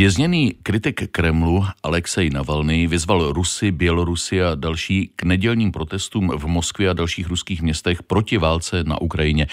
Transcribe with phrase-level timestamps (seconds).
[0.00, 6.90] Vězněný kritik Kremlu Alexej Navalny vyzval Rusy, Bělorusy a další k nedělním protestům v Moskvě
[6.90, 9.46] a dalších ruských městech proti válce na Ukrajině.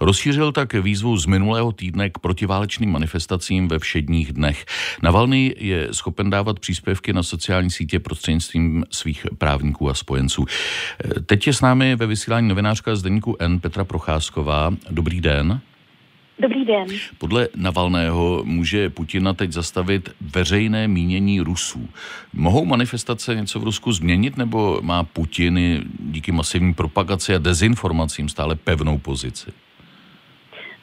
[0.00, 4.64] Rozšířil tak výzvu z minulého týdne k protiválečným manifestacím ve všedních dnech.
[5.02, 10.46] Navalny je schopen dávat příspěvky na sociální sítě prostřednictvím svých právníků a spojenců.
[11.26, 14.74] Teď je s námi ve vysílání novinářka z deníku N Petra Procházková.
[14.90, 15.60] Dobrý den.
[16.40, 16.86] Dobrý den.
[17.18, 21.88] Podle Navalného může Putina teď zastavit veřejné mínění Rusů.
[22.32, 28.56] Mohou manifestace něco v Rusku změnit, nebo má Putin díky masivní propagaci a dezinformacím stále
[28.56, 29.50] pevnou pozici?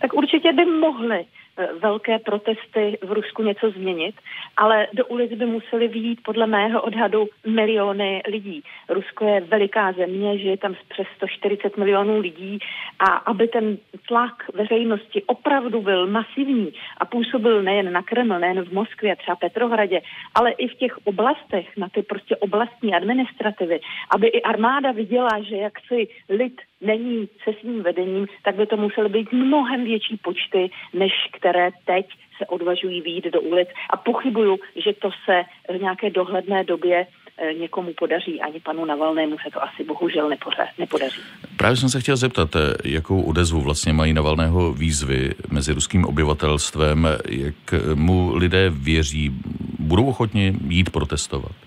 [0.08, 1.26] Tak určitě by mohli.
[1.60, 4.16] Eh, velké protesty v Rusku něco změnit,
[4.58, 8.64] ale do ulic by museli výjít podle mého odhadu miliony lidí.
[8.90, 12.60] Rusko je veliká země, že je tam přes 140 milionů lidí
[13.00, 18.74] a aby ten tlak veřejnosti opravdu byl masivní a působil nejen na Kreml, nejen v
[18.74, 20.02] Moskvě, třeba Petrohradě,
[20.36, 23.80] ale i v těch oblastech, na ty prostě oblastní administrativy,
[24.10, 28.78] aby i armáda viděla, že jak si lid není se svým vedením, tak by to
[28.78, 32.06] musely být mnohem větší počty, než které teď
[32.38, 33.70] se odvažují výjít do ulic.
[33.90, 35.42] A pochybuju, že to se
[35.78, 40.30] v nějaké dohledné době eh, někomu podaří, ani panu Navalnému se to asi bohužel
[40.78, 41.22] nepodaří.
[41.58, 47.08] Právě jsem se chtěl zeptat, eh, jakou odezvu vlastně mají Navalného výzvy mezi ruským obyvatelstvem,
[47.30, 47.56] jak
[47.96, 49.32] mu lidé věří,
[49.80, 51.67] budou ochotni jít protestovat?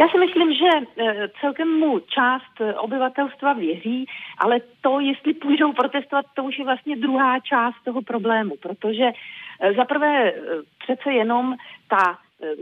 [0.00, 4.06] Já si myslím, že eh, celkem mu část eh, obyvatelstva věří,
[4.38, 9.04] ale to, jestli půjdou protestovat, to už je vlastně druhá část toho problému, protože
[9.60, 10.32] eh, zaprvé
[10.78, 11.56] přece jenom
[11.88, 12.18] ta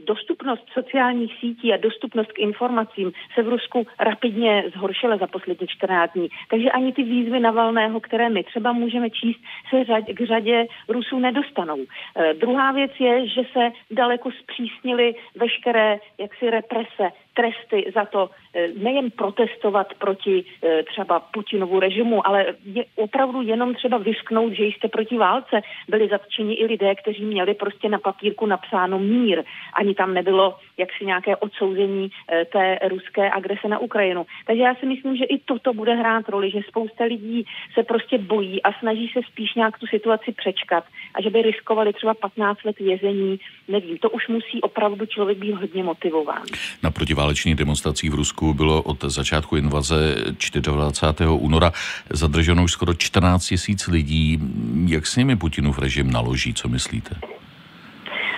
[0.06, 6.12] dostupnost sociálních sítí a dostupnost k informacím se v Rusku rapidně zhoršila za poslední 14
[6.12, 6.28] dní.
[6.50, 9.40] Takže ani ty výzvy Navalného, které my třeba můžeme číst,
[9.70, 11.78] se řad, k řadě Rusů nedostanou.
[11.78, 18.68] E, druhá věc je, že se daleko zpřísnily veškeré jaksi represe tresty za to eh,
[18.76, 24.88] nejen protestovat proti eh, třeba Putinovu režimu, ale je opravdu jenom třeba vysknout, že jste
[24.88, 25.60] proti válce.
[25.88, 29.44] Byli zatčeni i lidé, kteří měli prostě na papírku napsáno mír.
[29.74, 34.26] Ani tam nebylo jaksi nějaké odsouzení eh, té ruské agrese na Ukrajinu.
[34.46, 38.18] Takže já si myslím, že i toto bude hrát roli, že spousta lidí se prostě
[38.18, 40.84] bojí a snaží se spíš nějak tu situaci přečkat
[41.14, 45.52] a že by riskovali třeba 15 let vězení, nevím, to už musí opravdu člověk být
[45.52, 46.42] hodně motivován.
[46.82, 50.14] Na válečných demonstracích v Rusku bylo od začátku invaze
[50.62, 51.30] 24.
[51.30, 51.72] února
[52.10, 54.38] zadrženo už skoro 14 tisíc lidí.
[54.86, 57.37] Jak s nimi Putinův režim naloží, co myslíte?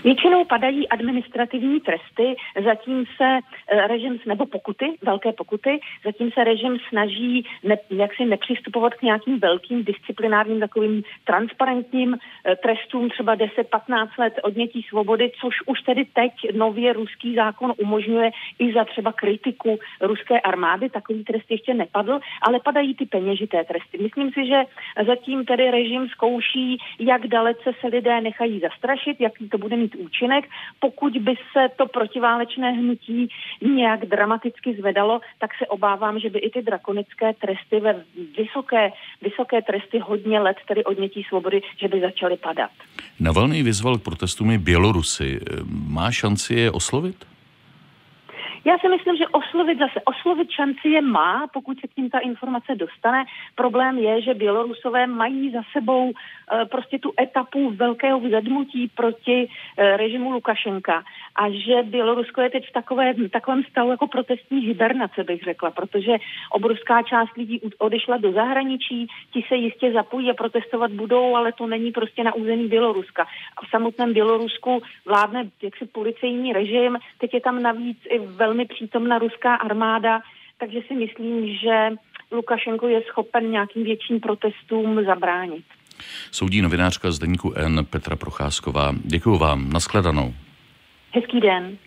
[0.04, 3.38] Většinou padají administrativní tresty, zatím se
[3.68, 9.38] eh, režim, nebo pokuty, velké pokuty, zatím se režim snaží ne, jaksi nepřistupovat k nějakým
[9.38, 16.32] velkým disciplinárním takovým transparentním eh, trestům, třeba 10-15 let odnětí svobody, což už tedy teď
[16.56, 20.90] nově ruský zákon umožňuje i za třeba kritiku ruské armády.
[20.90, 23.98] Takový trest ještě nepadl, ale padají ty peněžité tresty.
[24.02, 24.62] Myslím si, že
[25.06, 30.04] zatím tedy režim zkouší, jak dalece se lidé nechají zastrašit, jaký to bude mít mít
[30.04, 30.44] účinek.
[30.80, 33.28] Pokud by se to protiválečné hnutí
[33.62, 38.04] nějak dramaticky zvedalo, tak se obávám, že by i ty drakonické tresty ve
[38.38, 38.90] vysoké,
[39.22, 42.70] vysoké tresty hodně let, tedy odnětí svobody, že by začaly padat.
[43.20, 45.40] Navalný vyzval k protestům i Bělorusy.
[45.86, 47.16] Má šanci je oslovit?
[48.65, 52.19] Já si myslím, že oslovit zase, oslovit šanci je má, pokud se k tím ta
[52.19, 53.25] informace dostane.
[53.54, 56.12] Problém je, že Bělorusové mají za sebou uh,
[56.71, 61.04] prostě tu etapu velkého vzedmutí proti uh, režimu Lukašenka
[61.40, 66.12] a že Bělorusko je teď v takové, takovém stavu jako protestní hibernace, bych řekla, protože
[66.52, 71.66] obrovská část lidí odešla do zahraničí, ti se jistě zapojí a protestovat budou, ale to
[71.66, 73.22] není prostě na území Běloruska.
[73.56, 79.18] A v samotném Bělorusku vládne jaksi policejní režim, teď je tam navíc i velmi přítomna
[79.18, 80.20] ruská armáda,
[80.58, 81.90] takže si myslím, že
[82.32, 85.64] Lukašenko je schopen nějakým větším protestům zabránit.
[86.30, 88.92] Soudí novinářka z deníku N Petra Procházková.
[89.04, 89.72] Děkuji vám.
[89.72, 90.34] Naschledanou.
[91.12, 91.78] Hezký den.